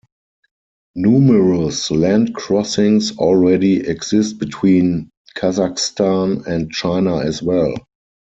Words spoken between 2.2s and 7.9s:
crossings already exist between Kazakhstan and China as well.